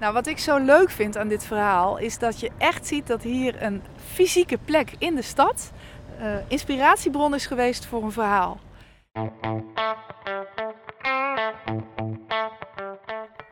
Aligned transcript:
Nou, 0.00 0.12
wat 0.12 0.26
ik 0.26 0.38
zo 0.38 0.58
leuk 0.58 0.90
vind 0.90 1.16
aan 1.16 1.28
dit 1.28 1.44
verhaal 1.44 1.98
is 1.98 2.18
dat 2.18 2.40
je 2.40 2.50
echt 2.58 2.86
ziet 2.86 3.06
dat 3.06 3.22
hier 3.22 3.62
een 3.62 3.82
fysieke 4.12 4.58
plek 4.64 4.92
in 4.98 5.14
de 5.14 5.22
stad 5.22 5.72
uh, 6.20 6.36
inspiratiebron 6.48 7.34
is 7.34 7.46
geweest 7.46 7.86
voor 7.86 8.02
een 8.02 8.12
verhaal. 8.12 8.60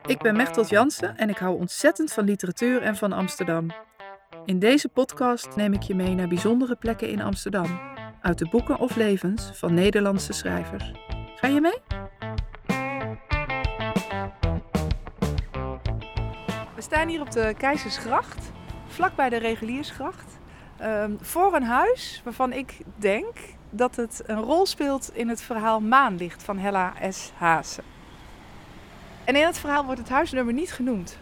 Ik 0.05 0.21
ben 0.21 0.35
Mechtelt 0.35 0.69
Jansen 0.69 1.17
en 1.17 1.29
ik 1.29 1.37
hou 1.37 1.57
ontzettend 1.59 2.13
van 2.13 2.23
literatuur 2.23 2.81
en 2.81 2.95
van 2.95 3.11
Amsterdam. 3.11 3.67
In 4.45 4.59
deze 4.59 4.89
podcast 4.89 5.55
neem 5.55 5.73
ik 5.73 5.81
je 5.81 5.95
mee 5.95 6.15
naar 6.15 6.27
bijzondere 6.27 6.75
plekken 6.75 7.09
in 7.09 7.21
Amsterdam, 7.21 7.79
uit 8.21 8.37
de 8.37 8.47
boeken 8.49 8.79
of 8.79 8.95
levens 8.95 9.49
van 9.53 9.73
Nederlandse 9.73 10.33
schrijvers. 10.33 10.91
Ga 11.35 11.47
je 11.47 11.61
mee? 11.61 12.07
Staan 16.87 17.07
hier 17.07 17.21
op 17.21 17.31
de 17.31 17.53
Keizersgracht, 17.57 18.51
vlakbij 18.87 19.29
de 19.29 19.37
Reguliersgracht, 19.37 20.39
ehm, 20.77 21.11
voor 21.21 21.53
een 21.53 21.63
huis 21.63 22.21
waarvan 22.23 22.53
ik 22.53 22.77
denk 22.95 23.37
dat 23.69 23.95
het 23.95 24.23
een 24.25 24.41
rol 24.41 24.65
speelt 24.65 25.09
in 25.13 25.29
het 25.29 25.41
verhaal 25.41 25.79
Maanlicht 25.79 26.43
van 26.43 26.57
Hella 26.57 26.93
S. 27.09 27.31
Haase. 27.37 27.81
En 29.23 29.35
in 29.35 29.45
het 29.45 29.57
verhaal 29.57 29.85
wordt 29.85 29.99
het 29.99 30.09
huisnummer 30.09 30.53
niet 30.53 30.71
genoemd. 30.71 31.17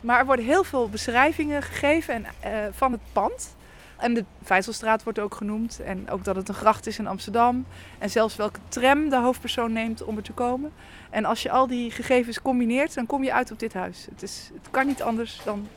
Maar 0.00 0.18
er 0.18 0.26
worden 0.26 0.44
heel 0.44 0.64
veel 0.64 0.88
beschrijvingen 0.88 1.62
gegeven 1.62 2.14
en, 2.14 2.24
uh, 2.52 2.72
van 2.72 2.92
het 2.92 3.00
pand. 3.12 3.56
En 3.96 4.14
de 4.14 4.24
Vijzelstraat 4.42 5.02
wordt 5.02 5.18
ook 5.18 5.34
genoemd. 5.34 5.80
En 5.80 6.10
ook 6.10 6.24
dat 6.24 6.36
het 6.36 6.48
een 6.48 6.54
gracht 6.54 6.86
is 6.86 6.98
in 6.98 7.06
Amsterdam. 7.06 7.66
En 7.98 8.10
zelfs 8.10 8.36
welke 8.36 8.60
tram 8.68 9.08
de 9.08 9.16
hoofdpersoon 9.16 9.72
neemt 9.72 10.04
om 10.04 10.16
er 10.16 10.22
te 10.22 10.32
komen. 10.32 10.72
En 11.10 11.24
als 11.24 11.42
je 11.42 11.50
al 11.50 11.66
die 11.66 11.90
gegevens 11.90 12.42
combineert, 12.42 12.94
dan 12.94 13.06
kom 13.06 13.24
je 13.24 13.32
uit 13.32 13.50
op 13.50 13.58
dit 13.58 13.74
huis. 13.74 14.06
Het, 14.10 14.22
is, 14.22 14.50
het 14.54 14.70
kan 14.70 14.86
niet 14.86 15.02
anders 15.02 15.40
dan 15.44 15.68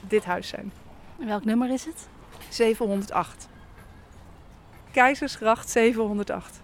dit 0.00 0.24
huis 0.24 0.48
zijn. 0.48 0.72
En 1.18 1.26
welk 1.26 1.44
nummer 1.44 1.70
is 1.70 1.84
het? 1.84 2.08
708. 2.48 3.48
Keizersgracht 4.90 5.70
708. 5.70 6.60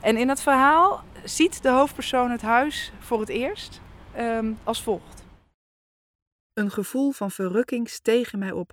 En 0.00 0.16
in 0.16 0.28
het 0.28 0.40
verhaal 0.40 1.04
ziet 1.24 1.62
de 1.62 1.70
hoofdpersoon 1.70 2.30
het 2.30 2.42
huis 2.42 2.92
voor 2.98 3.20
het 3.20 3.28
eerst 3.28 3.80
um, 4.18 4.58
als 4.64 4.82
volgt. 4.82 5.24
Een 6.52 6.70
gevoel 6.70 7.10
van 7.10 7.30
verrukking 7.30 7.88
steeg 7.88 8.32
in 8.32 8.38
mij 8.38 8.52
op, 8.52 8.72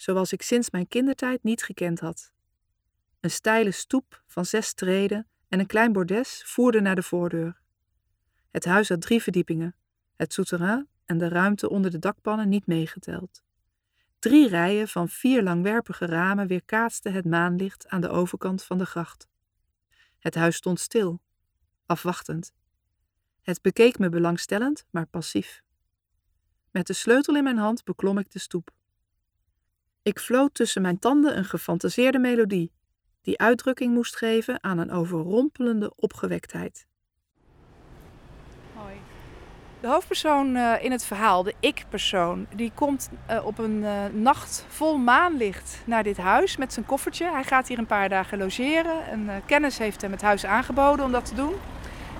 zoals 0.00 0.32
ik 0.32 0.42
sinds 0.42 0.70
mijn 0.70 0.88
kindertijd 0.88 1.42
niet 1.42 1.62
gekend 1.62 2.00
had. 2.00 2.32
Een 3.20 3.30
steile 3.30 3.70
stoep 3.70 4.22
van 4.26 4.46
zes 4.46 4.72
treden 4.72 5.26
en 5.48 5.60
een 5.60 5.66
klein 5.66 5.92
bordes 5.92 6.42
voerden 6.46 6.82
naar 6.82 6.94
de 6.94 7.02
voordeur. 7.02 7.60
Het 8.50 8.64
huis 8.64 8.88
had 8.88 9.00
drie 9.00 9.22
verdiepingen, 9.22 9.74
het 10.16 10.32
souterrain 10.32 10.88
en 11.04 11.18
de 11.18 11.28
ruimte 11.28 11.70
onder 11.70 11.90
de 11.90 11.98
dakpannen 11.98 12.48
niet 12.48 12.66
meegeteld. 12.66 13.42
Drie 14.18 14.48
rijen 14.48 14.88
van 14.88 15.08
vier 15.08 15.42
langwerpige 15.42 16.06
ramen 16.06 16.46
weerkaatsten 16.46 17.12
het 17.12 17.24
maanlicht 17.24 17.88
aan 17.88 18.00
de 18.00 18.08
overkant 18.08 18.62
van 18.62 18.78
de 18.78 18.86
gracht. 18.86 19.28
Het 20.18 20.34
huis 20.34 20.56
stond 20.56 20.80
stil, 20.80 21.20
afwachtend. 21.86 22.52
Het 23.42 23.62
bekeek 23.62 23.98
me 23.98 24.08
belangstellend, 24.08 24.86
maar 24.90 25.06
passief. 25.06 25.62
Met 26.70 26.86
de 26.86 26.92
sleutel 26.92 27.36
in 27.36 27.44
mijn 27.44 27.58
hand 27.58 27.84
beklom 27.84 28.18
ik 28.18 28.30
de 28.30 28.38
stoep. 28.38 28.78
Ik 30.02 30.18
floot 30.18 30.54
tussen 30.54 30.82
mijn 30.82 30.98
tanden 30.98 31.36
een 31.36 31.44
gefantaseerde 31.44 32.18
melodie, 32.18 32.72
die 33.22 33.38
uitdrukking 33.38 33.94
moest 33.94 34.16
geven 34.16 34.62
aan 34.62 34.78
een 34.78 34.92
overrompelende 34.92 35.92
opgewektheid. 35.96 36.86
Hoi. 38.74 38.94
De 39.80 39.86
hoofdpersoon 39.86 40.56
uh, 40.56 40.84
in 40.84 40.90
het 40.90 41.04
verhaal, 41.04 41.42
de 41.42 41.54
ik-persoon, 41.60 42.46
die 42.54 42.72
komt 42.74 43.10
uh, 43.30 43.46
op 43.46 43.58
een 43.58 43.82
uh, 43.82 44.04
nacht 44.12 44.64
vol 44.68 44.98
maanlicht 44.98 45.82
naar 45.84 46.02
dit 46.02 46.16
huis 46.16 46.56
met 46.56 46.72
zijn 46.72 46.86
koffertje. 46.86 47.30
Hij 47.30 47.44
gaat 47.44 47.68
hier 47.68 47.78
een 47.78 47.86
paar 47.86 48.08
dagen 48.08 48.38
logeren. 48.38 49.12
Een 49.12 49.30
kennis 49.46 49.78
heeft 49.78 50.00
hem 50.00 50.10
het 50.10 50.22
huis 50.22 50.46
aangeboden 50.46 51.04
om 51.04 51.12
dat 51.12 51.24
te 51.24 51.34
doen. 51.34 51.54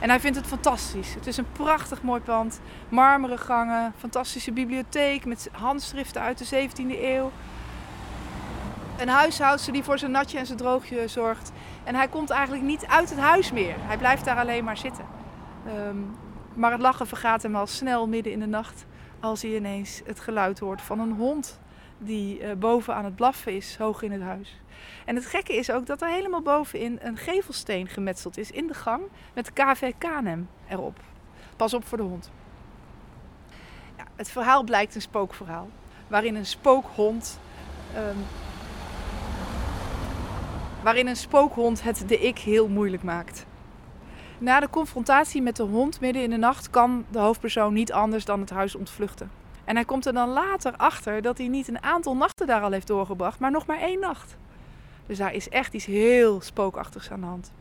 En 0.00 0.08
hij 0.08 0.20
vindt 0.20 0.36
het 0.36 0.46
fantastisch. 0.46 1.14
Het 1.14 1.26
is 1.26 1.36
een 1.36 1.52
prachtig 1.52 2.02
mooi 2.02 2.20
pand. 2.20 2.60
Marmeren 2.88 3.38
gangen, 3.38 3.92
fantastische 3.98 4.52
bibliotheek 4.52 5.24
met 5.24 5.48
handschriften 5.52 6.20
uit 6.20 6.38
de 6.38 6.68
17e 6.68 7.02
eeuw. 7.02 7.32
Een 9.00 9.08
huishoudster 9.08 9.72
die 9.72 9.82
voor 9.82 9.98
zijn 9.98 10.10
natje 10.10 10.38
en 10.38 10.46
zijn 10.46 10.58
droogje 10.58 11.08
zorgt. 11.08 11.52
En 11.84 11.94
hij 11.94 12.08
komt 12.08 12.30
eigenlijk 12.30 12.62
niet 12.62 12.86
uit 12.86 13.10
het 13.10 13.18
huis 13.18 13.52
meer. 13.52 13.74
Hij 13.78 13.96
blijft 13.96 14.24
daar 14.24 14.36
alleen 14.36 14.64
maar 14.64 14.76
zitten. 14.76 15.04
Um, 15.66 16.16
maar 16.54 16.72
het 16.72 16.80
lachen 16.80 17.06
vergaat 17.06 17.42
hem 17.42 17.56
al 17.56 17.66
snel 17.66 18.08
midden 18.08 18.32
in 18.32 18.40
de 18.40 18.46
nacht 18.46 18.86
als 19.20 19.42
hij 19.42 19.56
ineens 19.56 20.02
het 20.04 20.20
geluid 20.20 20.58
hoort 20.58 20.82
van 20.82 21.00
een 21.00 21.12
hond 21.12 21.60
die 21.98 22.40
uh, 22.40 22.52
boven 22.52 22.94
aan 22.94 23.04
het 23.04 23.16
blaffen 23.16 23.56
is, 23.56 23.76
hoog 23.76 24.02
in 24.02 24.12
het 24.12 24.22
huis. 24.22 24.60
En 25.04 25.14
het 25.14 25.26
gekke 25.26 25.56
is 25.56 25.70
ook 25.70 25.86
dat 25.86 26.02
er 26.02 26.08
helemaal 26.08 26.42
bovenin 26.42 26.98
een 27.02 27.16
gevelsteen 27.16 27.88
gemetseld 27.88 28.38
is 28.38 28.50
in 28.50 28.66
de 28.66 28.74
gang 28.74 29.02
met 29.34 29.52
KV 29.52 29.92
Kanem 29.98 30.48
erop. 30.68 30.98
Pas 31.56 31.74
op 31.74 31.86
voor 31.86 31.98
de 31.98 32.04
hond. 32.04 32.30
Ja, 33.96 34.04
het 34.16 34.30
verhaal 34.30 34.62
blijkt 34.62 34.94
een 34.94 35.00
spookverhaal, 35.00 35.68
waarin 36.08 36.34
een 36.34 36.46
spookhond. 36.46 37.40
Um, 37.96 38.24
waarin 40.82 41.06
een 41.06 41.16
spookhond 41.16 41.82
het 41.82 42.08
de 42.08 42.18
ik 42.18 42.38
heel 42.38 42.68
moeilijk 42.68 43.02
maakt. 43.02 43.46
Na 44.38 44.60
de 44.60 44.70
confrontatie 44.70 45.42
met 45.42 45.56
de 45.56 45.62
hond 45.62 46.00
midden 46.00 46.22
in 46.22 46.30
de 46.30 46.36
nacht 46.36 46.70
kan 46.70 47.04
de 47.10 47.18
hoofdpersoon 47.18 47.72
niet 47.72 47.92
anders 47.92 48.24
dan 48.24 48.40
het 48.40 48.50
huis 48.50 48.74
ontvluchten. 48.74 49.30
En 49.64 49.74
hij 49.74 49.84
komt 49.84 50.06
er 50.06 50.12
dan 50.12 50.28
later 50.28 50.76
achter 50.76 51.22
dat 51.22 51.38
hij 51.38 51.48
niet 51.48 51.68
een 51.68 51.82
aantal 51.82 52.16
nachten 52.16 52.46
daar 52.46 52.62
al 52.62 52.70
heeft 52.70 52.86
doorgebracht, 52.86 53.38
maar 53.38 53.50
nog 53.50 53.66
maar 53.66 53.80
één 53.80 54.00
nacht. 54.00 54.36
Dus 55.06 55.18
daar 55.18 55.34
is 55.34 55.48
echt 55.48 55.74
iets 55.74 55.84
heel 55.84 56.40
spookachtigs 56.40 57.10
aan 57.10 57.20
de 57.20 57.26
hand. 57.26 57.52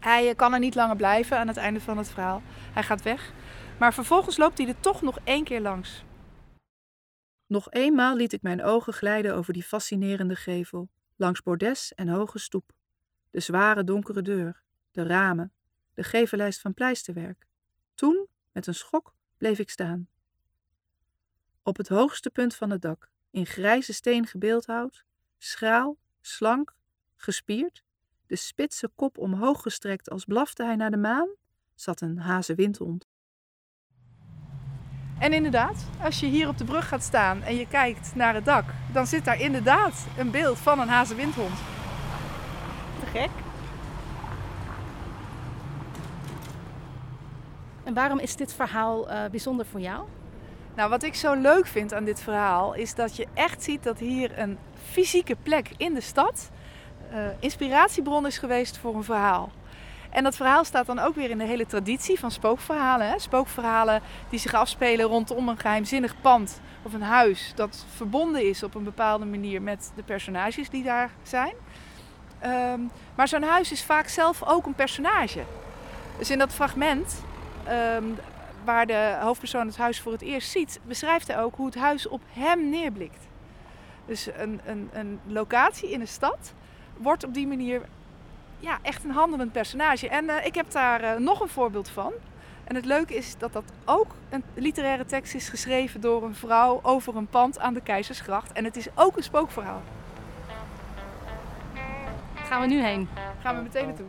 Hij 0.00 0.28
eh, 0.28 0.36
kan 0.36 0.52
er 0.52 0.58
niet 0.58 0.74
langer 0.74 0.96
blijven 0.96 1.38
aan 1.38 1.48
het 1.48 1.56
einde 1.56 1.80
van 1.80 1.98
het 1.98 2.10
verhaal. 2.10 2.42
Hij 2.72 2.82
gaat 2.82 3.02
weg. 3.02 3.32
Maar 3.78 3.94
vervolgens 3.94 4.36
loopt 4.36 4.58
hij 4.58 4.68
er 4.68 4.80
toch 4.80 5.02
nog 5.02 5.18
één 5.24 5.44
keer 5.44 5.60
langs. 5.60 6.04
Nog 7.46 7.70
eenmaal 7.70 8.16
liet 8.16 8.32
ik 8.32 8.42
mijn 8.42 8.62
ogen 8.62 8.92
glijden 8.92 9.34
over 9.34 9.52
die 9.52 9.62
fascinerende 9.62 10.34
gevel, 10.34 10.88
langs 11.22 11.42
bordes 11.42 11.94
en 11.94 12.08
hoge 12.08 12.38
stoep. 12.38 12.72
De 13.30 13.40
zware 13.40 13.84
donkere 13.84 14.22
deur, 14.22 14.62
de 14.90 15.02
ramen, 15.02 15.52
de 15.94 16.02
gevellijst 16.02 16.60
van 16.60 16.74
pleisterwerk. 16.74 17.46
Toen, 17.94 18.26
met 18.52 18.66
een 18.66 18.74
schok, 18.74 19.14
bleef 19.36 19.58
ik 19.58 19.70
staan. 19.70 20.08
Op 21.62 21.76
het 21.76 21.88
hoogste 21.88 22.30
punt 22.30 22.54
van 22.54 22.70
het 22.70 22.82
dak, 22.82 23.10
in 23.30 23.46
grijze 23.46 23.92
steen 23.92 24.26
gebeeldhouwd, 24.26 25.04
schraal, 25.38 25.96
slank, 26.20 26.74
gespierd, 27.16 27.82
de 28.26 28.36
spitse 28.36 28.88
kop 28.94 29.18
omhoog 29.18 29.62
gestrekt 29.62 30.10
als 30.10 30.24
blafte 30.24 30.64
hij 30.64 30.76
naar 30.76 30.90
de 30.90 30.96
maan, 30.96 31.28
zat 31.74 32.00
een 32.00 32.18
hazenwindhond. 32.18 33.08
En 35.22 35.32
inderdaad, 35.32 35.86
als 36.02 36.20
je 36.20 36.26
hier 36.26 36.48
op 36.48 36.58
de 36.58 36.64
brug 36.64 36.88
gaat 36.88 37.02
staan 37.02 37.42
en 37.42 37.56
je 37.56 37.66
kijkt 37.66 38.14
naar 38.14 38.34
het 38.34 38.44
dak, 38.44 38.64
dan 38.92 39.06
zit 39.06 39.24
daar 39.24 39.40
inderdaad 39.40 40.06
een 40.18 40.30
beeld 40.30 40.58
van 40.58 40.80
een 40.80 40.88
hazenwindhond. 40.88 41.54
Te 43.00 43.06
gek. 43.06 43.28
En 47.84 47.94
waarom 47.94 48.18
is 48.18 48.36
dit 48.36 48.54
verhaal 48.54 49.10
uh, 49.10 49.24
bijzonder 49.30 49.66
voor 49.66 49.80
jou? 49.80 50.04
Nou, 50.74 50.90
wat 50.90 51.02
ik 51.02 51.14
zo 51.14 51.34
leuk 51.34 51.66
vind 51.66 51.94
aan 51.94 52.04
dit 52.04 52.20
verhaal 52.20 52.74
is 52.74 52.94
dat 52.94 53.16
je 53.16 53.26
echt 53.34 53.62
ziet 53.62 53.82
dat 53.82 53.98
hier 53.98 54.38
een 54.38 54.58
fysieke 54.90 55.36
plek 55.42 55.70
in 55.76 55.94
de 55.94 56.00
stad 56.00 56.50
uh, 57.12 57.18
inspiratiebron 57.38 58.26
is 58.26 58.38
geweest 58.38 58.78
voor 58.78 58.94
een 58.94 59.04
verhaal. 59.04 59.50
En 60.12 60.24
dat 60.24 60.36
verhaal 60.36 60.64
staat 60.64 60.86
dan 60.86 60.98
ook 60.98 61.14
weer 61.14 61.30
in 61.30 61.38
de 61.38 61.44
hele 61.44 61.66
traditie 61.66 62.18
van 62.18 62.30
spookverhalen. 62.30 63.08
Hè? 63.08 63.18
Spookverhalen 63.18 64.00
die 64.28 64.38
zich 64.38 64.54
afspelen 64.54 65.06
rondom 65.06 65.48
een 65.48 65.58
geheimzinnig 65.58 66.20
pand 66.20 66.60
of 66.82 66.92
een 66.92 67.02
huis 67.02 67.52
dat 67.54 67.84
verbonden 67.94 68.48
is 68.48 68.62
op 68.62 68.74
een 68.74 68.84
bepaalde 68.84 69.24
manier 69.24 69.62
met 69.62 69.92
de 69.96 70.02
personages 70.02 70.70
die 70.70 70.82
daar 70.82 71.10
zijn. 71.22 71.54
Um, 72.44 72.90
maar 73.14 73.28
zo'n 73.28 73.42
huis 73.42 73.72
is 73.72 73.84
vaak 73.84 74.08
zelf 74.08 74.42
ook 74.42 74.66
een 74.66 74.74
personage. 74.74 75.42
Dus 76.18 76.30
in 76.30 76.38
dat 76.38 76.52
fragment 76.52 77.22
um, 77.96 78.18
waar 78.64 78.86
de 78.86 79.16
hoofdpersoon 79.20 79.66
het 79.66 79.76
huis 79.76 80.00
voor 80.00 80.12
het 80.12 80.22
eerst 80.22 80.50
ziet, 80.50 80.80
beschrijft 80.86 81.26
hij 81.26 81.42
ook 81.42 81.56
hoe 81.56 81.66
het 81.66 81.74
huis 81.74 82.08
op 82.08 82.20
hem 82.32 82.70
neerblikt. 82.70 83.26
Dus 84.06 84.28
een, 84.36 84.60
een, 84.64 84.90
een 84.92 85.20
locatie 85.26 85.90
in 85.90 86.00
een 86.00 86.08
stad 86.08 86.52
wordt 86.96 87.24
op 87.24 87.34
die 87.34 87.46
manier 87.46 87.82
ja, 88.62 88.78
echt 88.82 89.04
een 89.04 89.10
handelend 89.10 89.52
personage. 89.52 90.08
En 90.08 90.24
uh, 90.24 90.46
ik 90.46 90.54
heb 90.54 90.70
daar 90.70 91.02
uh, 91.02 91.16
nog 91.16 91.40
een 91.40 91.48
voorbeeld 91.48 91.88
van. 91.88 92.12
En 92.64 92.74
het 92.74 92.84
leuke 92.84 93.14
is 93.14 93.38
dat 93.38 93.52
dat 93.52 93.64
ook 93.84 94.14
een 94.30 94.44
literaire 94.54 95.04
tekst 95.04 95.34
is 95.34 95.48
geschreven 95.48 96.00
door 96.00 96.22
een 96.22 96.34
vrouw 96.34 96.80
over 96.82 97.16
een 97.16 97.26
pand 97.26 97.58
aan 97.58 97.74
de 97.74 97.80
Keizersgracht. 97.80 98.52
En 98.52 98.64
het 98.64 98.76
is 98.76 98.86
ook 98.94 99.16
een 99.16 99.22
spookverhaal. 99.22 99.82
Gaan 102.34 102.60
we 102.60 102.66
nu 102.66 102.82
heen? 102.82 103.08
Gaan 103.42 103.56
we 103.56 103.62
meteen 103.62 103.86
naartoe. 103.86 104.06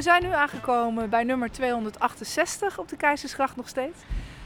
We 0.00 0.06
zijn 0.06 0.22
nu 0.22 0.32
aangekomen 0.32 1.10
bij 1.10 1.24
nummer 1.24 1.50
268 1.50 2.78
op 2.78 2.88
de 2.88 2.96
Keizersgracht 2.96 3.56
nog 3.56 3.68
steeds. 3.68 3.98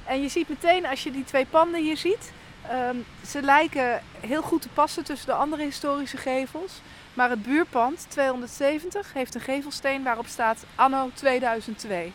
En 0.07 0.23
je 0.23 0.29
ziet 0.29 0.49
meteen 0.49 0.87
als 0.87 1.03
je 1.03 1.11
die 1.11 1.25
twee 1.25 1.47
panden 1.47 1.83
hier 1.83 1.97
ziet, 1.97 2.33
ehm, 2.69 2.97
ze 3.27 3.43
lijken 3.43 4.01
heel 4.21 4.43
goed 4.43 4.63
te 4.63 4.69
passen 4.69 5.05
tussen 5.05 5.27
de 5.27 5.33
andere 5.33 5.63
historische 5.63 6.17
gevels. 6.17 6.81
Maar 7.15 7.31
het 7.31 7.43
buurpand 7.43 8.07
270 8.09 9.13
heeft 9.13 9.35
een 9.35 9.41
gevelsteen 9.41 10.03
waarop 10.03 10.27
staat 10.27 10.65
anno 10.75 11.11
2002. 11.13 12.13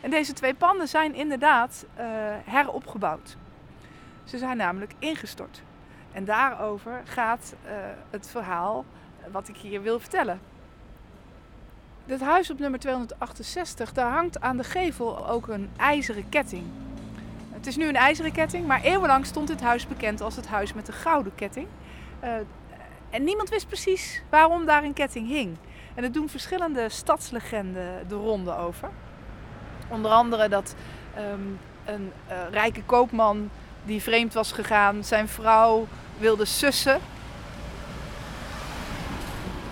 En 0.00 0.10
deze 0.10 0.32
twee 0.32 0.54
panden 0.54 0.88
zijn 0.88 1.14
inderdaad 1.14 1.84
uh, 1.98 2.04
heropgebouwd. 2.44 3.36
Ze 4.24 4.38
zijn 4.38 4.56
namelijk 4.56 4.92
ingestort. 4.98 5.62
En 6.12 6.24
daarover 6.24 7.02
gaat 7.04 7.54
uh, 7.64 7.70
het 8.10 8.28
verhaal 8.28 8.84
wat 9.30 9.48
ik 9.48 9.56
hier 9.56 9.82
wil 9.82 10.00
vertellen. 10.00 10.40
Dit 12.10 12.20
huis 12.20 12.50
op 12.50 12.58
nummer 12.58 12.80
268, 12.80 13.92
daar 13.92 14.12
hangt 14.12 14.40
aan 14.40 14.56
de 14.56 14.64
gevel 14.64 15.28
ook 15.28 15.48
een 15.48 15.70
ijzeren 15.76 16.28
ketting. 16.28 16.64
Het 17.50 17.66
is 17.66 17.76
nu 17.76 17.88
een 17.88 17.96
ijzeren 17.96 18.32
ketting, 18.32 18.66
maar 18.66 18.82
eeuwenlang 18.82 19.26
stond 19.26 19.48
dit 19.48 19.60
huis 19.60 19.86
bekend 19.86 20.20
als 20.20 20.36
het 20.36 20.46
huis 20.46 20.72
met 20.72 20.86
de 20.86 20.92
gouden 20.92 21.34
ketting. 21.34 21.66
Uh, 22.24 22.30
en 23.10 23.24
niemand 23.24 23.48
wist 23.48 23.66
precies 23.66 24.22
waarom 24.30 24.66
daar 24.66 24.84
een 24.84 24.92
ketting 24.92 25.28
hing. 25.28 25.56
En 25.94 26.04
er 26.04 26.12
doen 26.12 26.28
verschillende 26.28 26.88
stadslegenden 26.88 28.08
de 28.08 28.14
ronde 28.14 28.56
over. 28.56 28.88
Onder 29.88 30.10
andere 30.10 30.48
dat 30.48 30.74
um, 31.18 31.58
een 31.84 32.12
uh, 32.30 32.36
rijke 32.50 32.82
koopman 32.82 33.50
die 33.84 34.02
vreemd 34.02 34.34
was 34.34 34.52
gegaan, 34.52 35.04
zijn 35.04 35.28
vrouw 35.28 35.86
wilde 36.18 36.44
sussen 36.44 36.98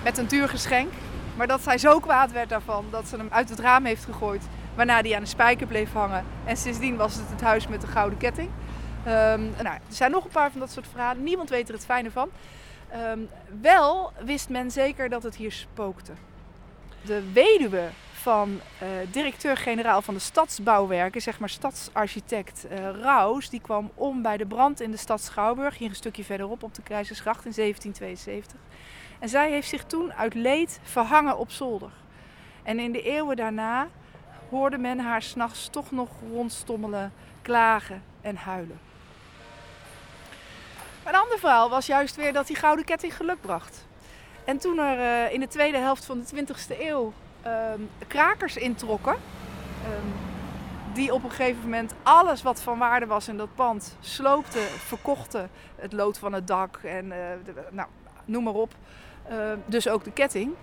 met 0.02 0.19
een 0.19 0.26
duur 0.26 0.49
geschenk. 0.49 0.93
Maar 1.38 1.46
dat 1.46 1.62
zij 1.62 1.79
zo 1.79 1.99
kwaad 1.99 2.32
werd 2.32 2.49
daarvan 2.49 2.87
dat 2.90 3.08
ze 3.08 3.17
hem 3.17 3.29
uit 3.31 3.49
het 3.49 3.58
raam 3.58 3.85
heeft 3.85 4.05
gegooid. 4.05 4.43
Waarna 4.75 5.00
hij 5.00 5.14
aan 5.14 5.23
de 5.23 5.29
spijker 5.29 5.67
bleef 5.67 5.93
hangen. 5.93 6.25
En 6.44 6.56
sindsdien 6.56 6.96
was 6.96 7.14
het 7.14 7.29
het 7.31 7.40
huis 7.40 7.69
met 7.69 7.81
de 7.81 7.87
gouden 7.87 8.19
ketting. 8.19 8.49
Um, 9.06 9.52
nou, 9.62 9.67
er 9.67 9.81
zijn 9.88 10.11
nog 10.11 10.25
een 10.25 10.31
paar 10.31 10.50
van 10.50 10.61
dat 10.61 10.70
soort 10.70 10.87
verhalen. 10.90 11.23
Niemand 11.23 11.50
weet 11.50 11.69
er 11.69 11.75
het 11.75 11.85
fijne 11.85 12.11
van. 12.11 12.29
Um, 13.12 13.29
wel 13.61 14.12
wist 14.25 14.49
men 14.49 14.70
zeker 14.70 15.08
dat 15.08 15.23
het 15.23 15.37
hier 15.37 15.52
spookte. 15.52 16.12
De 17.02 17.32
weduwe 17.32 17.88
van 18.12 18.61
uh, 18.82 18.88
directeur-generaal 19.11 20.02
van 20.02 20.14
de 20.14 20.20
stadsbouwwerken, 20.20 21.20
zeg 21.20 21.38
maar 21.38 21.49
stadsarchitect 21.49 22.67
uh, 22.70 22.79
Raus, 23.00 23.50
die 23.50 23.61
kwam 23.61 23.90
om 23.94 24.23
bij 24.23 24.37
de 24.37 24.46
brand 24.46 24.81
in 24.81 24.90
de 24.90 24.96
stad 24.96 25.23
Schouwburg, 25.23 25.79
hier 25.79 25.88
een 25.88 25.94
stukje 25.94 26.25
verderop 26.25 26.62
op 26.62 26.75
de 26.75 26.82
Keizersgracht 26.82 27.44
in 27.44 27.52
1772. 27.55 28.61
En 29.19 29.29
zij 29.29 29.50
heeft 29.50 29.69
zich 29.69 29.85
toen 29.85 30.12
uit 30.12 30.35
leed 30.35 30.81
verhangen 30.82 31.38
op 31.38 31.50
zolder. 31.50 31.91
En 32.62 32.79
in 32.79 32.93
de 32.93 33.03
eeuwen 33.03 33.37
daarna 33.37 33.88
hoorde 34.50 34.79
men 34.79 34.99
haar 34.99 35.23
s'nachts 35.23 35.69
toch 35.69 35.91
nog 35.91 36.09
rondstommelen, 36.32 37.12
klagen 37.43 38.03
en 38.20 38.37
huilen. 38.37 38.81
Een 41.05 41.15
ander 41.15 41.38
verhaal 41.38 41.70
was 41.70 41.87
juist 41.87 42.17
weer 42.17 42.32
dat 42.32 42.47
die 42.47 42.56
gouden 42.56 42.85
ketting 42.85 43.17
geluk 43.17 43.41
bracht. 43.41 43.87
En 44.44 44.59
toen 44.59 44.79
er 44.79 44.99
uh, 44.99 45.32
in 45.32 45.41
de 45.41 45.49
tweede 45.49 45.79
helft 45.79 46.05
van 46.05 46.21
de 46.21 46.44
20e 46.47 46.81
eeuw 46.81 47.12
um, 47.47 47.91
krakers 48.06 48.56
introkken, 48.56 49.12
um, 49.14 50.14
die 50.93 51.14
op 51.14 51.25
een 51.25 51.31
gegeven 51.31 51.62
moment 51.62 51.94
alles 52.03 52.43
wat 52.43 52.61
van 52.61 52.79
waarde 52.79 53.06
was 53.06 53.29
in 53.29 53.37
dat 53.37 53.55
pand 53.55 53.97
sloopten, 54.00 54.62
verkochten. 54.62 55.50
Het 55.76 55.93
lood 55.93 56.19
van 56.19 56.32
het 56.32 56.47
dak 56.47 56.76
en 56.76 57.09
de, 57.09 57.53
nou, 57.71 57.88
noem 58.25 58.44
maar 58.44 58.55
op. 58.55 58.75
Uh, 59.31 59.53
dus 59.67 59.89
ook 59.89 60.05
de 60.05 60.13
ketting. 60.13 60.55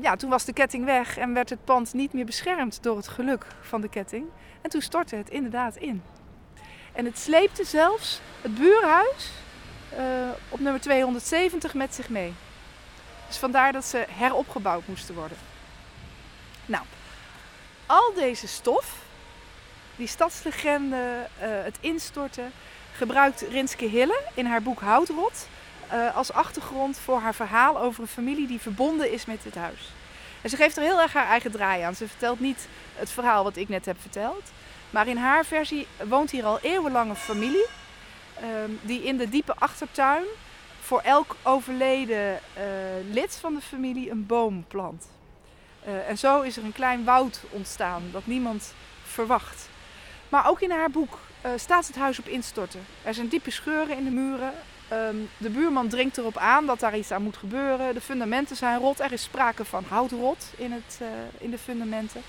ja, 0.00 0.16
toen 0.16 0.30
was 0.30 0.44
de 0.44 0.52
ketting 0.52 0.84
weg 0.84 1.18
en 1.18 1.34
werd 1.34 1.50
het 1.50 1.64
pand 1.64 1.92
niet 1.92 2.12
meer 2.12 2.24
beschermd 2.24 2.82
door 2.82 2.96
het 2.96 3.08
geluk 3.08 3.46
van 3.60 3.80
de 3.80 3.88
ketting. 3.88 4.26
En 4.60 4.70
toen 4.70 4.80
stortte 4.80 5.16
het 5.16 5.30
inderdaad 5.30 5.76
in. 5.76 6.02
En 6.92 7.04
het 7.04 7.18
sleepte 7.18 7.64
zelfs 7.64 8.20
het 8.40 8.54
buurhuis 8.54 9.30
uh, 9.92 10.00
op 10.48 10.60
nummer 10.60 10.80
270 10.80 11.74
met 11.74 11.94
zich 11.94 12.08
mee. 12.08 12.32
Dus 13.26 13.36
vandaar 13.36 13.72
dat 13.72 13.84
ze 13.84 14.04
heropgebouwd 14.08 14.86
moesten 14.86 15.14
worden. 15.14 15.36
Nou, 16.66 16.84
al 17.86 18.12
deze 18.14 18.48
stof, 18.48 18.96
die 19.96 20.06
stadslegende, 20.06 20.96
uh, 20.96 21.46
het 21.64 21.76
instorten, 21.80 22.52
gebruikt 22.92 23.40
Rinske 23.40 23.86
Hille 23.86 24.20
in 24.34 24.46
haar 24.46 24.62
boek 24.62 24.80
Houtrot 24.80 25.48
uh, 25.92 26.16
als 26.16 26.32
achtergrond 26.32 26.98
voor 26.98 27.20
haar 27.20 27.34
verhaal 27.34 27.80
over 27.80 28.02
een 28.02 28.08
familie 28.08 28.46
die 28.46 28.60
verbonden 28.60 29.12
is 29.12 29.24
met 29.24 29.42
dit 29.42 29.54
huis. 29.54 29.92
En 30.42 30.50
ze 30.50 30.56
geeft 30.56 30.76
er 30.76 30.82
heel 30.82 31.00
erg 31.00 31.12
haar 31.12 31.26
eigen 31.26 31.50
draai 31.50 31.82
aan. 31.82 31.94
Ze 31.94 32.08
vertelt 32.08 32.40
niet 32.40 32.68
het 32.94 33.10
verhaal 33.10 33.44
wat 33.44 33.56
ik 33.56 33.68
net 33.68 33.84
heb 33.84 34.00
verteld. 34.00 34.50
Maar 34.90 35.06
in 35.06 35.16
haar 35.16 35.44
versie 35.44 35.86
woont 36.08 36.30
hier 36.30 36.44
al 36.44 36.60
eeuwenlang 36.60 37.10
een 37.10 37.16
familie 37.16 37.66
um, 38.42 38.78
die 38.82 39.02
in 39.02 39.16
de 39.16 39.28
diepe 39.28 39.54
achtertuin 39.54 40.24
voor 40.80 41.00
elk 41.00 41.36
overleden 41.42 42.32
uh, 42.32 42.62
lid 43.10 43.36
van 43.40 43.54
de 43.54 43.60
familie 43.60 44.10
een 44.10 44.26
boom 44.26 44.64
plant. 44.68 45.06
Uh, 45.86 46.08
en 46.08 46.18
zo 46.18 46.40
is 46.40 46.56
er 46.56 46.64
een 46.64 46.72
klein 46.72 47.04
woud 47.04 47.40
ontstaan 47.50 48.02
dat 48.12 48.26
niemand 48.26 48.74
verwacht. 49.04 49.68
Maar 50.28 50.48
ook 50.48 50.60
in 50.60 50.70
haar 50.70 50.90
boek 50.90 51.18
staat 51.56 51.86
het 51.86 51.96
huis 51.96 52.18
op 52.18 52.26
instorten. 52.26 52.86
Er 53.02 53.14
zijn 53.14 53.28
diepe 53.28 53.50
scheuren 53.50 53.96
in 53.96 54.04
de 54.04 54.10
muren. 54.10 54.52
Um, 54.92 55.28
de 55.36 55.50
buurman 55.50 55.88
dringt 55.88 56.18
erop 56.18 56.36
aan 56.36 56.66
dat 56.66 56.80
daar 56.80 56.96
iets 56.96 57.10
aan 57.10 57.22
moet 57.22 57.36
gebeuren. 57.36 57.94
De 57.94 58.00
fundamenten 58.00 58.56
zijn 58.56 58.78
rot. 58.78 59.00
Er 59.00 59.12
is 59.12 59.22
sprake 59.22 59.64
van 59.64 59.84
houtrot 59.88 60.52
in, 60.56 60.72
het, 60.72 61.00
in 61.38 61.50
de 61.50 61.58
fundamenten. 61.58 62.22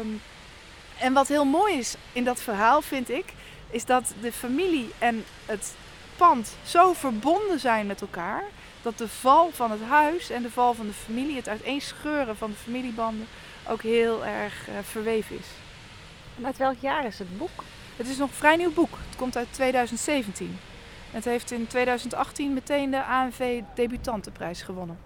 Um, 0.00 0.20
en 0.98 1.12
wat 1.12 1.28
heel 1.28 1.44
mooi 1.44 1.78
is 1.78 1.94
in 2.12 2.24
dat 2.24 2.40
verhaal, 2.40 2.82
vind 2.82 3.10
ik, 3.10 3.24
is 3.70 3.84
dat 3.84 4.12
de 4.20 4.32
familie 4.32 4.90
en 4.98 5.24
het 5.46 5.74
pand 6.16 6.56
zo 6.66 6.92
verbonden 6.92 7.60
zijn 7.60 7.86
met 7.86 8.00
elkaar. 8.00 8.44
Dat 8.82 8.98
de 8.98 9.08
val 9.08 9.50
van 9.52 9.70
het 9.70 9.82
huis 9.82 10.30
en 10.30 10.42
de 10.42 10.50
val 10.50 10.74
van 10.74 10.86
de 10.86 10.92
familie, 10.92 11.36
het 11.36 11.48
uiteenscheuren 11.48 12.36
van 12.36 12.50
de 12.50 12.56
familiebanden, 12.56 13.26
ook 13.68 13.82
heel 13.82 14.24
erg 14.24 14.68
uh, 14.68 14.74
verweven 14.82 15.38
is. 15.38 15.46
En 16.38 16.46
uit 16.46 16.56
welk 16.56 16.76
jaar 16.80 17.06
is 17.06 17.18
het 17.18 17.38
boek? 17.38 17.64
Het 17.96 18.08
is 18.08 18.16
nog 18.16 18.28
een 18.28 18.34
vrij 18.34 18.56
nieuw 18.56 18.72
boek. 18.72 18.98
Het 19.08 19.16
komt 19.16 19.36
uit 19.36 19.48
2017. 19.50 20.58
Het 21.12 21.24
heeft 21.24 21.50
in 21.50 21.66
2018 21.66 22.52
meteen 22.52 22.90
de 22.90 23.04
ANV 23.04 23.62
Debutantenprijs 23.74 24.62
gewonnen. 24.62 24.98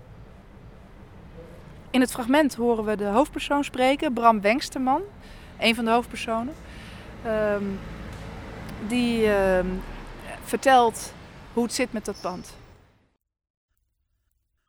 In 1.91 2.01
het 2.01 2.11
fragment 2.11 2.55
horen 2.55 2.85
we 2.85 2.97
de 2.97 3.05
hoofdpersoon 3.05 3.65
spreken, 3.65 4.13
Bram 4.13 4.41
Wengsterman, 4.41 5.03
een 5.59 5.75
van 5.75 5.85
de 5.85 5.91
hoofdpersonen. 5.91 6.55
Um, 7.27 7.79
die 8.89 9.27
uh, 9.27 9.65
vertelt 10.45 11.13
hoe 11.53 11.63
het 11.63 11.73
zit 11.73 11.93
met 11.93 12.05
dat 12.05 12.21
pand. 12.21 12.57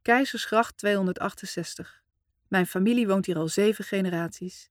Keizersgracht 0.01 0.77
268. 0.77 2.01
Mijn 2.48 2.67
familie 2.67 3.08
woont 3.08 3.25
hier 3.25 3.38
al 3.38 3.48
zeven 3.48 3.84
generaties. 3.84 4.70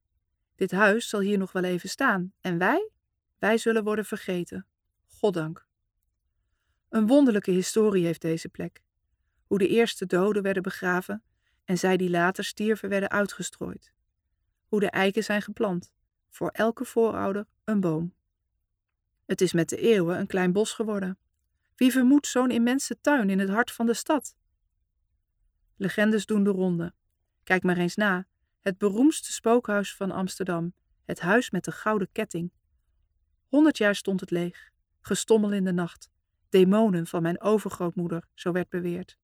Dit 0.55 0.71
huis 0.71 1.09
zal 1.09 1.21
hier 1.21 1.39
nog 1.39 1.53
wel 1.53 1.65
even 1.65 1.89
staan 1.89 2.33
en 2.41 2.59
wij? 2.59 2.91
Wij 3.39 3.59
zullen 3.59 3.85
worden 3.85 4.05
vergeten. 4.05 4.67
Goddank. 5.07 5.66
Een 6.97 7.07
wonderlijke 7.07 7.51
historie 7.51 8.05
heeft 8.05 8.21
deze 8.21 8.49
plek. 8.49 8.83
Hoe 9.47 9.59
de 9.59 9.69
eerste 9.69 10.07
doden 10.07 10.43
werden 10.43 10.63
begraven 10.63 11.23
en 11.65 11.79
zij 11.79 11.97
die 11.97 12.11
later 12.11 12.45
stierven 12.45 12.89
werden 12.89 13.11
uitgestrooid. 13.11 13.93
Hoe 14.69 14.81
de 14.81 14.91
eiken 14.91 15.25
zijn 15.25 15.43
geplant, 15.43 15.93
voor 16.31 16.49
elke 16.49 16.85
voorouder 16.85 17.47
een 17.65 17.81
boom. 17.81 18.15
Het 19.27 19.41
is 19.41 19.53
met 19.53 19.69
de 19.69 19.77
eeuwen 19.77 20.19
een 20.19 20.27
klein 20.27 20.53
bos 20.53 20.73
geworden. 20.73 21.19
Wie 21.75 21.93
vermoedt 21.93 22.27
zo'n 22.27 22.51
immense 22.51 23.01
tuin 23.01 23.31
in 23.31 23.39
het 23.39 23.49
hart 23.49 23.71
van 23.71 23.87
de 23.87 23.95
stad? 23.95 24.37
Legendes 25.77 26.27
doen 26.27 26.45
de 26.45 26.51
ronde. 26.51 26.95
Kijk 27.45 27.63
maar 27.63 27.77
eens 27.77 27.97
na. 27.97 28.27
Het 28.61 28.79
beroemdste 28.79 29.33
spookhuis 29.33 29.95
van 29.97 30.11
Amsterdam, 30.11 30.75
het 31.05 31.21
huis 31.21 31.51
met 31.51 31.65
de 31.65 31.73
gouden 31.73 32.09
ketting. 32.13 32.53
Honderd 33.49 33.79
jaar 33.79 33.95
stond 33.95 34.21
het 34.21 34.31
leeg, 34.31 34.71
gestommel 35.01 35.53
in 35.53 35.65
de 35.65 35.73
nacht. 35.73 36.15
Demonen 36.57 37.07
van 37.07 37.23
mijn 37.23 37.41
overgrootmoeder, 37.41 38.29
zo 38.35 38.53
werd 38.53 38.69
beweerd. 38.69 39.17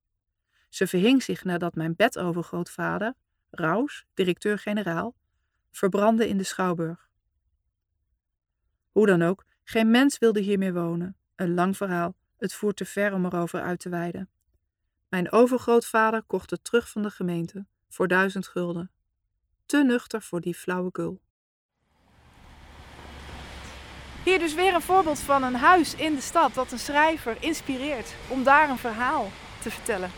Ze 0.69 0.87
verhing 0.87 1.23
zich 1.23 1.45
nadat 1.45 1.75
mijn 1.75 1.97
bedovergrootvader, 1.97 3.15
Raus, 3.51 4.07
directeur-generaal, 4.15 5.15
verbrandde 5.71 6.29
in 6.29 6.39
de 6.39 6.45
schouwburg. 6.45 7.09
Hoe 8.91 9.07
dan 9.07 9.23
ook, 9.23 9.45
geen 9.65 9.91
mens 9.91 10.19
wilde 10.19 10.41
hier 10.41 10.59
meer 10.59 10.73
wonen. 10.73 11.17
Een 11.37 11.55
lang 11.55 11.77
verhaal, 11.77 12.15
het 12.37 12.55
voert 12.55 12.77
te 12.77 12.85
ver 12.85 13.13
om 13.13 13.25
erover 13.25 13.61
uit 13.61 13.81
te 13.81 13.89
wijden. 13.89 14.29
Mijn 15.09 15.33
overgrootvader 15.33 16.23
kocht 16.23 16.51
het 16.51 16.65
terug 16.65 16.89
van 16.89 17.03
de 17.03 17.11
gemeente 17.11 17.67
voor 17.89 18.09
duizend 18.09 18.47
gulden. 18.47 18.91
Te 19.67 19.85
nuchter 19.85 20.23
voor 20.23 20.41
die 20.41 20.55
flauwekul. 20.55 21.21
Hier 24.23 24.39
dus 24.39 24.55
weer 24.55 24.75
een 24.75 24.83
voorbeeld 24.83 25.19
van 25.19 25.43
een 25.43 25.55
huis 25.55 25.95
in 25.95 26.15
de 26.15 26.21
stad 26.21 26.55
dat 26.55 26.73
een 26.73 26.79
schrijver 26.79 27.37
inspireert 27.41 28.15
om 28.29 28.45
daar 28.45 28.71
een 28.71 28.79
verhaal 28.79 29.29
te 29.63 29.71
vertellen. 29.71 30.11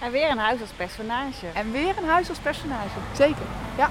En 0.00 0.10
weer 0.10 0.30
een 0.30 0.38
huis 0.38 0.60
als 0.60 0.70
personage. 0.70 1.46
En 1.54 1.72
weer 1.72 1.98
een 1.98 2.08
huis 2.08 2.28
als 2.28 2.38
personage. 2.38 2.98
Zeker, 3.14 3.46
ja. 3.76 3.90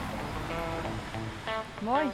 Mooi. 1.80 2.06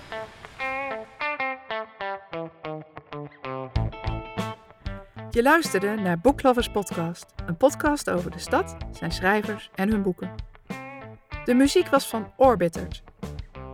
Je 5.30 5.44
luisterde 5.44 5.96
naar 5.96 6.20
Booklovers 6.20 6.70
Podcast, 6.70 7.26
een 7.46 7.58
podcast 7.58 8.10
over 8.10 8.32
de 8.32 8.40
stad, 8.40 8.76
zijn 8.92 9.12
schrijvers 9.12 9.70
en 9.76 9.90
hun 9.90 10.02
boeken. 10.02 10.36
De 11.46 11.54
muziek 11.54 11.88
was 11.88 12.08
van 12.08 12.32
Orbiters. 12.38 13.04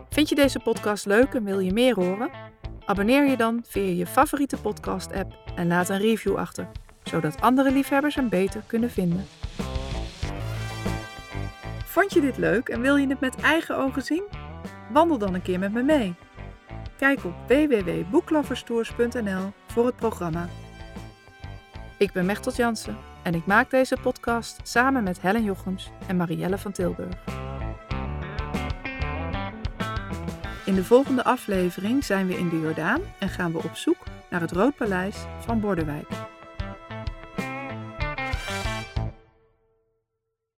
Vind 0.09 0.29
je 0.29 0.35
deze 0.35 0.59
podcast 0.59 1.05
leuk 1.05 1.33
en 1.33 1.43
wil 1.43 1.59
je 1.59 1.73
meer 1.73 1.95
horen? 1.95 2.29
Abonneer 2.87 3.29
je 3.29 3.37
dan 3.37 3.63
via 3.67 3.91
je 3.91 4.05
favoriete 4.05 4.57
podcast-app 4.57 5.33
en 5.55 5.67
laat 5.67 5.89
een 5.89 5.99
review 5.99 6.35
achter, 6.35 6.67
zodat 7.03 7.41
andere 7.41 7.71
liefhebbers 7.71 8.15
hem 8.15 8.29
beter 8.29 8.63
kunnen 8.67 8.91
vinden. 8.91 9.25
Vond 11.85 12.13
je 12.13 12.21
dit 12.21 12.37
leuk 12.37 12.69
en 12.69 12.81
wil 12.81 12.95
je 12.95 13.07
het 13.07 13.19
met 13.19 13.35
eigen 13.35 13.77
ogen 13.77 14.01
zien? 14.01 14.23
Wandel 14.91 15.17
dan 15.17 15.33
een 15.33 15.41
keer 15.41 15.59
met 15.59 15.73
me 15.73 15.83
mee. 15.83 16.15
Kijk 16.97 17.25
op 17.25 17.33
www.boekloverstours.nl 17.47 19.51
voor 19.67 19.85
het 19.85 19.95
programma. 19.95 20.49
Ik 21.97 22.11
ben 22.11 22.25
Mechtelt 22.25 22.55
Jansen 22.55 22.97
en 23.23 23.33
ik 23.33 23.45
maak 23.45 23.69
deze 23.69 23.97
podcast 24.01 24.59
samen 24.63 25.03
met 25.03 25.21
Helen 25.21 25.43
Jochems 25.43 25.91
en 26.07 26.17
Marielle 26.17 26.57
van 26.57 26.71
Tilburg. 26.71 27.46
In 30.67 30.75
de 30.75 30.83
volgende 30.83 31.23
aflevering 31.23 32.03
zijn 32.03 32.27
we 32.27 32.37
in 32.37 32.49
de 32.49 32.59
Jordaan 32.59 33.01
en 33.19 33.29
gaan 33.29 33.51
we 33.51 33.57
op 33.57 33.75
zoek 33.75 34.03
naar 34.29 34.41
het 34.41 34.51
Rood 34.51 34.75
Paleis 34.75 35.15
van 35.39 35.59
Bordewijk. 35.59 36.26